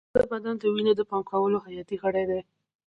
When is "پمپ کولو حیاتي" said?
1.09-1.95